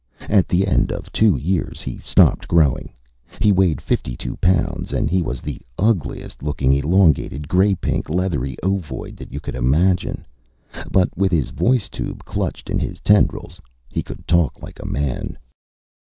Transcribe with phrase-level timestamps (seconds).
[0.29, 2.91] At the end of two years, he stopped growing.
[3.39, 8.57] He weighed fifty two pounds and he was the ugliest looking, elongated, gray pink, leathery
[8.63, 10.25] ovoid that you could imagine.
[10.91, 15.37] But with his voice tube clutched in his tendrils, he could talk like a man.